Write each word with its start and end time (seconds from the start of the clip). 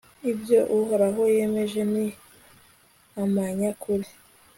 ibyo 0.31 0.59
uhoraho 0.77 1.21
yemeje 1.35 1.81
ni 1.93 2.05
amanyakuri 3.23 4.07